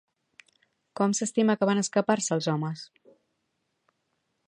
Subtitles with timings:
[1.01, 2.85] Com s'estima que van escapar-se, els homes?